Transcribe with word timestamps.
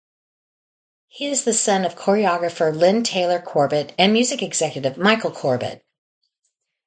He 1.09 1.27
is 1.27 1.37
is 1.41 1.45
the 1.45 1.53
son 1.53 1.85
of 1.85 1.93
choreographer 1.95 2.75
Lynne 2.75 3.03
Taylor-Corbett 3.03 3.93
and 3.99 4.11
Music 4.11 4.41
Executive 4.41 4.97
Michael 4.97 5.29
Corbett. 5.31 5.83